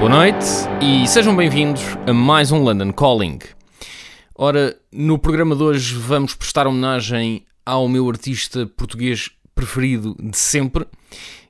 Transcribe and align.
Boa 0.00 0.08
noite 0.08 0.46
e 0.80 1.06
sejam 1.06 1.36
bem-vindos 1.36 1.82
a 2.06 2.12
mais 2.14 2.50
um 2.50 2.62
London 2.62 2.90
Calling. 2.90 3.38
Ora, 4.34 4.74
no 4.90 5.18
programa 5.18 5.54
de 5.54 5.62
hoje 5.62 5.94
vamos 5.94 6.34
prestar 6.34 6.66
homenagem 6.66 7.44
ao 7.66 7.86
meu 7.86 8.08
artista 8.08 8.64
português 8.64 9.30
preferido 9.60 10.16
de 10.18 10.38
sempre. 10.38 10.86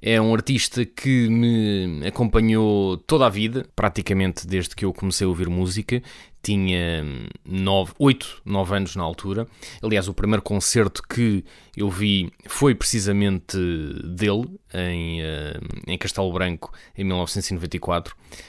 É 0.00 0.20
um 0.20 0.32
artista 0.32 0.84
que 0.84 1.28
me 1.28 2.06
acompanhou 2.06 2.96
toda 2.98 3.26
a 3.26 3.28
vida, 3.28 3.66
praticamente 3.74 4.46
desde 4.46 4.76
que 4.76 4.84
eu 4.84 4.92
comecei 4.92 5.24
a 5.24 5.28
ouvir 5.28 5.48
música. 5.48 6.00
Tinha 6.40 7.04
9, 7.44 7.94
8, 7.98 8.42
9 8.44 8.76
anos 8.76 8.94
na 8.94 9.02
altura. 9.02 9.48
Aliás, 9.82 10.06
o 10.06 10.14
primeiro 10.14 10.42
concerto 10.42 11.02
que 11.02 11.44
eu 11.76 11.90
vi 11.90 12.30
foi 12.46 12.72
precisamente 12.76 13.56
dele, 14.04 14.46
em, 14.72 15.22
eh, 15.22 15.58
em 15.88 15.98
Castelo 15.98 16.32
Branco, 16.32 16.72
em 16.96 17.02
1994. 17.02 18.14